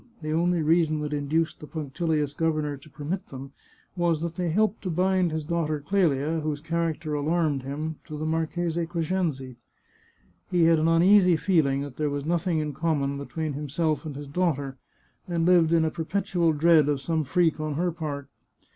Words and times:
The 0.23 0.31
only 0.31 0.63
reason 0.63 1.01
that 1.01 1.13
induced 1.13 1.59
the 1.59 1.67
punctilious 1.67 2.33
governor 2.33 2.75
to 2.75 2.89
permit 2.89 3.27
them 3.27 3.51
was 3.95 4.21
that 4.21 4.33
they 4.35 4.49
helped 4.49 4.81
to 4.81 4.89
bind 4.89 5.31
his 5.31 5.45
daughter 5.45 5.79
Clelia, 5.79 6.39
whose 6.39 6.59
character 6.59 7.13
alarmed 7.13 7.61
him, 7.61 7.97
to 8.07 8.17
the 8.17 8.25
Marchese 8.25 8.83
Crescenzi, 8.87 9.57
He 10.49 10.63
had 10.63 10.79
an 10.79 10.87
uneasy 10.87 11.35
feeling 11.37 11.81
that 11.81 11.97
there 11.97 12.09
was 12.09 12.25
nothing 12.25 12.57
in 12.57 12.73
common 12.73 13.19
between 13.19 13.53
himself 13.53 14.03
and 14.03 14.15
his 14.15 14.27
daughter, 14.27 14.75
and 15.27 15.45
lived 15.45 15.71
in 15.71 15.87
perpetual 15.91 16.51
dread 16.51 16.89
of 16.89 16.99
some 16.99 17.23
freak 17.23 17.59
on 17.59 17.75
her 17.75 17.91
part. 17.91 18.27